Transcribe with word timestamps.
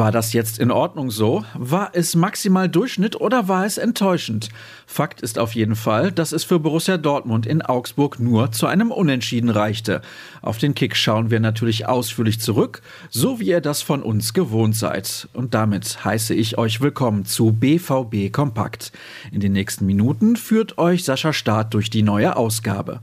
War 0.00 0.12
das 0.12 0.32
jetzt 0.32 0.58
in 0.58 0.70
Ordnung 0.70 1.10
so? 1.10 1.44
War 1.52 1.90
es 1.92 2.16
maximal 2.16 2.70
Durchschnitt 2.70 3.20
oder 3.20 3.48
war 3.48 3.66
es 3.66 3.76
enttäuschend? 3.76 4.48
Fakt 4.86 5.20
ist 5.20 5.38
auf 5.38 5.54
jeden 5.54 5.76
Fall, 5.76 6.10
dass 6.10 6.32
es 6.32 6.42
für 6.42 6.58
Borussia 6.58 6.96
Dortmund 6.96 7.44
in 7.44 7.60
Augsburg 7.60 8.18
nur 8.18 8.50
zu 8.50 8.66
einem 8.66 8.92
Unentschieden 8.92 9.50
reichte. 9.50 10.00
Auf 10.40 10.56
den 10.56 10.74
Kick 10.74 10.96
schauen 10.96 11.30
wir 11.30 11.38
natürlich 11.38 11.86
ausführlich 11.86 12.40
zurück, 12.40 12.80
so 13.10 13.40
wie 13.40 13.48
ihr 13.48 13.60
das 13.60 13.82
von 13.82 14.02
uns 14.02 14.32
gewohnt 14.32 14.74
seid. 14.74 15.28
Und 15.34 15.52
damit 15.52 16.02
heiße 16.02 16.32
ich 16.32 16.56
euch 16.56 16.80
willkommen 16.80 17.26
zu 17.26 17.52
BVB 17.52 18.32
Kompakt. 18.32 18.92
In 19.32 19.40
den 19.40 19.52
nächsten 19.52 19.84
Minuten 19.84 20.36
führt 20.36 20.78
euch 20.78 21.04
Sascha 21.04 21.34
Staat 21.34 21.74
durch 21.74 21.90
die 21.90 22.02
neue 22.02 22.36
Ausgabe. 22.36 23.02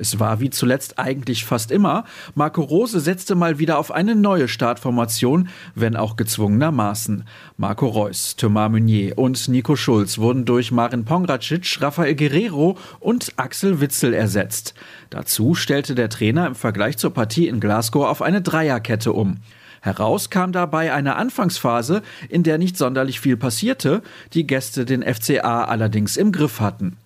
Es 0.00 0.18
war 0.18 0.40
wie 0.40 0.48
zuletzt 0.48 0.98
eigentlich 0.98 1.44
fast 1.44 1.70
immer. 1.70 2.04
Marco 2.34 2.62
Rose 2.62 3.00
setzte 3.00 3.34
mal 3.34 3.58
wieder 3.58 3.78
auf 3.78 3.92
eine 3.92 4.14
neue 4.16 4.48
Startformation, 4.48 5.50
wenn 5.74 5.94
auch 5.94 6.16
gezwungenermaßen. 6.16 7.24
Marco 7.58 7.86
Reus, 7.86 8.34
Thomas 8.36 8.70
Meunier 8.70 9.18
und 9.18 9.46
Nico 9.48 9.76
Schulz 9.76 10.16
wurden 10.16 10.46
durch 10.46 10.72
Marin 10.72 11.04
Pongracic, 11.04 11.82
Rafael 11.82 12.14
Guerrero 12.14 12.78
und 12.98 13.34
Axel 13.36 13.82
Witzel 13.82 14.14
ersetzt. 14.14 14.72
Dazu 15.10 15.54
stellte 15.54 15.94
der 15.94 16.08
Trainer 16.08 16.46
im 16.46 16.54
Vergleich 16.54 16.96
zur 16.96 17.12
Partie 17.12 17.46
in 17.46 17.60
Glasgow 17.60 18.06
auf 18.06 18.22
eine 18.22 18.40
Dreierkette 18.40 19.12
um. 19.12 19.36
Heraus 19.82 20.30
kam 20.30 20.52
dabei 20.52 20.94
eine 20.94 21.16
Anfangsphase, 21.16 22.00
in 22.30 22.42
der 22.42 22.56
nicht 22.56 22.78
sonderlich 22.78 23.20
viel 23.20 23.36
passierte, 23.36 24.02
die 24.32 24.46
Gäste 24.46 24.86
den 24.86 25.02
FCA 25.02 25.64
allerdings 25.64 26.16
im 26.16 26.32
Griff 26.32 26.60
hatten. 26.60 26.96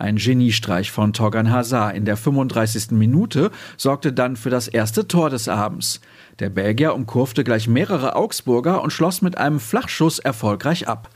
Ein 0.00 0.14
Geniestreich 0.14 0.92
von 0.92 1.12
Torgan 1.12 1.50
Hazard 1.50 1.96
in 1.96 2.04
der 2.04 2.16
35. 2.16 2.92
Minute 2.92 3.50
sorgte 3.76 4.12
dann 4.12 4.36
für 4.36 4.48
das 4.48 4.68
erste 4.68 5.08
Tor 5.08 5.28
des 5.28 5.48
Abends. 5.48 6.00
Der 6.38 6.50
Belgier 6.50 6.94
umkurfte 6.94 7.42
gleich 7.42 7.66
mehrere 7.66 8.14
Augsburger 8.14 8.80
und 8.80 8.92
schloss 8.92 9.22
mit 9.22 9.36
einem 9.36 9.58
Flachschuss 9.58 10.20
erfolgreich 10.20 10.86
ab. 10.86 11.10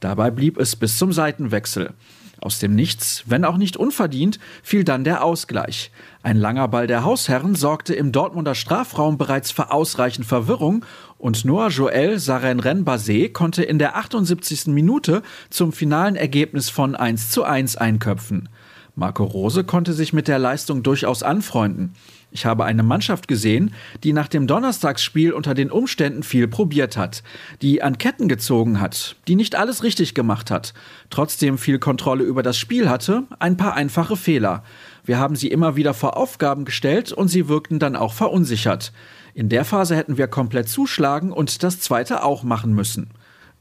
Dabei 0.00 0.30
blieb 0.30 0.58
es 0.58 0.76
bis 0.76 0.98
zum 0.98 1.14
Seitenwechsel. 1.14 1.94
Aus 2.40 2.58
dem 2.58 2.74
Nichts, 2.74 3.24
wenn 3.26 3.44
auch 3.44 3.56
nicht 3.56 3.76
unverdient, 3.76 4.38
fiel 4.62 4.84
dann 4.84 5.04
der 5.04 5.24
Ausgleich. 5.24 5.90
Ein 6.22 6.36
langer 6.36 6.68
Ball 6.68 6.86
der 6.86 7.02
Hausherren 7.02 7.54
sorgte 7.54 7.94
im 7.94 8.12
Dortmunder 8.12 8.54
Strafraum 8.54 9.16
bereits 9.16 9.50
für 9.50 9.70
ausreichend 9.72 10.26
Verwirrung 10.26 10.84
und 11.18 11.44
Noah 11.46 11.68
Joel 11.68 12.18
Sarenren 12.18 12.84
Basé 12.84 13.32
konnte 13.32 13.62
in 13.62 13.78
der 13.78 13.96
78. 13.96 14.66
Minute 14.66 15.22
zum 15.48 15.72
finalen 15.72 16.14
Ergebnis 16.14 16.68
von 16.68 16.94
1 16.94 17.30
zu 17.30 17.44
1 17.44 17.76
einköpfen. 17.76 18.50
Marco 18.94 19.24
Rose 19.24 19.64
konnte 19.64 19.92
sich 19.92 20.12
mit 20.12 20.28
der 20.28 20.38
Leistung 20.38 20.82
durchaus 20.82 21.22
anfreunden. 21.22 21.94
Ich 22.36 22.44
habe 22.44 22.66
eine 22.66 22.82
Mannschaft 22.82 23.28
gesehen, 23.28 23.72
die 24.04 24.12
nach 24.12 24.28
dem 24.28 24.46
Donnerstagsspiel 24.46 25.32
unter 25.32 25.54
den 25.54 25.70
Umständen 25.70 26.22
viel 26.22 26.46
probiert 26.46 26.98
hat, 26.98 27.22
die 27.62 27.82
an 27.82 27.96
Ketten 27.96 28.28
gezogen 28.28 28.78
hat, 28.78 29.16
die 29.26 29.36
nicht 29.36 29.54
alles 29.54 29.82
richtig 29.82 30.12
gemacht 30.12 30.50
hat, 30.50 30.74
trotzdem 31.08 31.56
viel 31.56 31.78
Kontrolle 31.78 32.24
über 32.24 32.42
das 32.42 32.58
Spiel 32.58 32.90
hatte, 32.90 33.22
ein 33.38 33.56
paar 33.56 33.72
einfache 33.72 34.16
Fehler. 34.16 34.64
Wir 35.02 35.18
haben 35.18 35.34
sie 35.34 35.48
immer 35.48 35.76
wieder 35.76 35.94
vor 35.94 36.18
Aufgaben 36.18 36.66
gestellt 36.66 37.10
und 37.10 37.28
sie 37.28 37.48
wirkten 37.48 37.78
dann 37.78 37.96
auch 37.96 38.12
verunsichert. 38.12 38.92
In 39.32 39.48
der 39.48 39.64
Phase 39.64 39.96
hätten 39.96 40.18
wir 40.18 40.28
komplett 40.28 40.68
zuschlagen 40.68 41.32
und 41.32 41.62
das 41.62 41.80
zweite 41.80 42.22
auch 42.22 42.42
machen 42.42 42.74
müssen. 42.74 43.08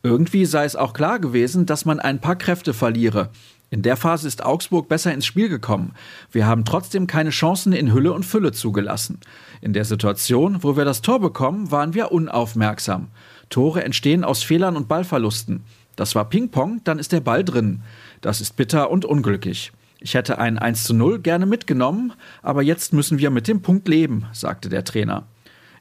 Irgendwie 0.04 0.46
sei 0.46 0.66
es 0.66 0.76
auch 0.76 0.92
klar 0.92 1.20
gewesen, 1.20 1.66
dass 1.66 1.86
man 1.86 2.02
ein 2.02 2.20
paar 2.20 2.36
Kräfte 2.36 2.74
verliere. 2.74 3.30
In 3.70 3.82
der 3.82 3.98
Phase 3.98 4.28
ist 4.28 4.46
Augsburg 4.46 4.88
besser 4.88 5.14
ins 5.14 5.26
Spiel 5.26 5.50
gekommen. 5.50 5.94
Wir 6.32 6.46
haben 6.46 6.66
trotzdem 6.66 7.08
keine 7.08 7.32
Chancen 7.32 7.74
in 7.74 7.94
Hülle 7.94 8.14
und 8.14 8.26
Fülle 8.26 8.52
zugelassen. 8.52 9.20
In 9.62 9.74
der 9.74 9.86
Situation, 9.86 10.64
wo 10.64 10.78
wir 10.78 10.86
das 10.86 11.02
Tor 11.02 11.20
bekommen, 11.20 11.72
waren 11.72 11.94
wir 11.94 12.12
unaufmerksam. 12.12 13.08
Tore 13.50 13.84
entstehen 13.84 14.24
aus 14.24 14.44
Fehlern 14.44 14.76
und 14.76 14.88
Ballverlusten. 14.88 15.64
Das 15.96 16.14
war 16.14 16.30
Ping-Pong, 16.30 16.82
dann 16.84 17.00
ist 17.00 17.12
der 17.12 17.22
Ball 17.22 17.44
drin. 17.44 17.82
Das 18.22 18.42
ist 18.42 18.56
bitter 18.56 18.92
und 18.92 19.06
unglücklich. 19.06 19.72
Ich 20.00 20.14
hätte 20.14 20.38
ein 20.38 20.60
1 20.60 20.84
zu 20.84 20.94
0 20.94 21.20
gerne 21.20 21.46
mitgenommen, 21.46 22.14
aber 22.42 22.62
jetzt 22.62 22.94
müssen 22.94 23.18
wir 23.18 23.30
mit 23.30 23.48
dem 23.48 23.62
Punkt 23.62 23.88
leben, 23.88 24.26
sagte 24.34 24.70
der 24.70 24.84
Trainer. 24.84 25.24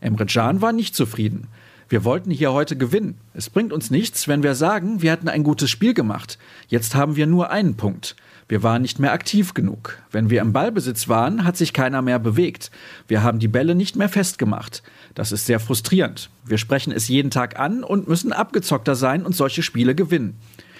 Emre 0.01 0.27
Can 0.27 0.63
war 0.63 0.73
nicht 0.73 0.95
zufrieden. 0.95 1.49
Wir 1.89 2.05
wollten 2.05 2.31
hier 2.31 2.53
heute 2.53 2.77
gewinnen. 2.77 3.19
Es 3.35 3.51
bringt 3.51 3.73
uns 3.73 3.91
nichts, 3.91 4.27
wenn 4.29 4.43
wir 4.43 4.55
sagen, 4.55 5.03
wir 5.03 5.13
hatten 5.13 5.29
ein 5.29 5.43
gutes 5.43 5.71
Spiel 5.71 5.95
gemacht. 5.95 6.39
Jetzt 6.69 6.95
haben 6.95 7.17
wir 7.17 7.27
nur 7.27 7.51
einen 7.51 7.77
Punkt. 7.77 8.17
Wir 8.49 8.63
waren 8.63 8.83
nicht 8.83 8.99
mehr 8.99 9.13
aktiv 9.13 9.55
genug. 9.55 9.99
Wenn 10.11 10.29
wir 10.29 10.43
im 10.43 10.53
Ballbesitz 10.53 11.09
waren, 11.09 11.45
hat 11.45 11.57
sich 11.57 11.73
keiner 11.73 12.03
mehr 12.03 12.19
bewegt. 12.19 12.71
Wir 13.09 13.23
haben 13.23 13.39
die 13.39 13.49
Bälle 13.49 13.75
nicht 13.75 13.97
mehr 13.97 14.09
festgemacht. 14.09 14.83
Das 15.15 15.33
ist 15.33 15.47
sehr 15.47 15.61
frustrierend. 15.61 16.31
Wir 16.45 16.59
sprechen 16.59 16.93
es 16.93 17.09
jeden 17.09 17.31
Tag 17.31 17.59
an 17.59 17.83
und 17.85 18.09
müssen 18.09 18.33
abgezockter 18.33 18.95
sein 18.97 19.25
und 19.25 19.35
solche 19.35 19.63
Spiele 19.63 19.95
gewinnen. 19.95 20.37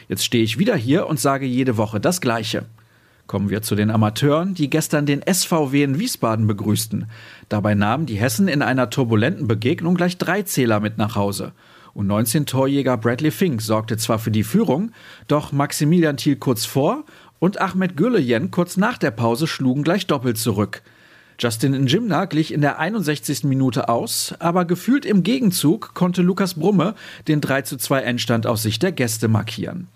Jetzt 0.09 0.25
stehe 0.25 0.45
ich 0.45 0.59
wieder 0.59 0.77
hier 0.77 1.07
und 1.07 1.19
sage 1.19 1.47
jede 1.47 1.79
Woche 1.79 2.01
das 2.01 2.21
Gleiche. 2.21 2.67
Kommen 3.27 3.49
wir 3.49 3.63
zu 3.63 3.75
den 3.75 3.91
Amateuren, 3.91 4.55
die 4.55 4.69
gestern 4.69 5.07
den 5.07 5.23
SVW 5.23 5.83
in 5.83 5.99
Wiesbaden 5.99 6.47
begrüßten. 6.47 7.07
Dabei 7.49 7.75
nahmen 7.75 8.05
die 8.05 8.17
Hessen 8.17 8.49
in 8.49 8.61
einer 8.61 8.91
turbulenten 8.91 9.49
Begegnung 9.49 9.95
gleich 9.95 10.19
drei 10.19 10.43
Zähler 10.43 10.81
mit 10.81 10.99
nach 10.99 11.17
Hause. 11.17 11.53
Und 11.95 12.09
19-Torjäger 12.09 12.97
Bradley 12.97 13.31
Fink 13.31 13.63
sorgte 13.63 13.97
zwar 13.97 14.19
für 14.19 14.31
die 14.31 14.45
Führung, 14.45 14.91
doch 15.27 15.53
Maximilian 15.53 16.17
Thiel 16.17 16.37
kurz 16.37 16.67
vor 16.67 17.05
und 17.39 17.61
Ahmed 17.61 17.97
Güllejen 17.97 18.51
kurz 18.51 18.77
nach 18.77 18.99
der 18.99 19.11
Pause 19.11 19.47
schlugen 19.47 19.85
gleich 19.85 20.07
doppelt 20.07 20.37
zurück. 20.37 20.83
Justin 21.39 21.73
Njimna 21.73 22.27
glich 22.27 22.53
in 22.53 22.61
der 22.61 22.79
61. 22.79 23.45
Minute 23.45 23.89
aus, 23.89 24.35
aber 24.39 24.65
gefühlt 24.65 25.05
im 25.05 25.23
Gegenzug 25.23 25.95
konnte 25.95 26.23
Lukas 26.23 26.55
Brumme 26.55 26.95
den 27.27 27.41
3 27.41 27.63
zu 27.63 27.77
2 27.77 28.03
Endstand 28.03 28.47
aus 28.47 28.63
Sicht 28.63 28.83
der 28.83 28.93
Gäste 28.93 29.29
markieren. 29.29 29.89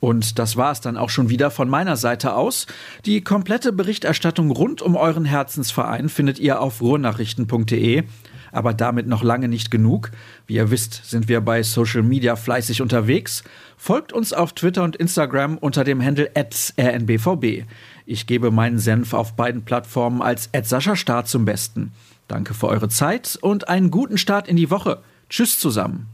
Und 0.00 0.38
das 0.38 0.56
war 0.56 0.72
es 0.72 0.80
dann 0.80 0.96
auch 0.96 1.10
schon 1.10 1.28
wieder 1.28 1.50
von 1.50 1.68
meiner 1.68 1.96
Seite 1.96 2.34
aus. 2.34 2.66
Die 3.04 3.20
komplette 3.20 3.72
Berichterstattung 3.72 4.50
rund 4.50 4.80
um 4.82 4.96
euren 4.96 5.26
Herzensverein 5.26 6.08
findet 6.08 6.38
ihr 6.38 6.60
auf 6.60 6.80
ruhrnachrichten.de. 6.80 8.04
Aber 8.52 8.74
damit 8.74 9.06
noch 9.06 9.22
lange 9.22 9.46
nicht 9.46 9.70
genug. 9.70 10.10
Wie 10.46 10.54
ihr 10.54 10.70
wisst, 10.70 11.08
sind 11.08 11.28
wir 11.28 11.40
bei 11.40 11.62
Social 11.62 12.02
Media 12.02 12.34
fleißig 12.34 12.82
unterwegs. 12.82 13.44
Folgt 13.76 14.12
uns 14.12 14.32
auf 14.32 14.54
Twitter 14.54 14.82
und 14.82 14.96
Instagram 14.96 15.56
unter 15.56 15.84
dem 15.84 16.02
Handle 16.02 16.30
rnbvb. 16.34 17.66
Ich 18.06 18.26
gebe 18.26 18.50
meinen 18.50 18.78
Senf 18.78 19.14
auf 19.14 19.36
beiden 19.36 19.64
Plattformen 19.64 20.20
als 20.20 20.50
Sascha 20.64 20.96
Start 20.96 21.28
zum 21.28 21.44
Besten. 21.44 21.92
Danke 22.26 22.54
für 22.54 22.68
eure 22.68 22.88
Zeit 22.88 23.38
und 23.40 23.68
einen 23.68 23.90
guten 23.90 24.18
Start 24.18 24.48
in 24.48 24.56
die 24.56 24.70
Woche. 24.70 25.02
Tschüss 25.28 25.60
zusammen. 25.60 26.08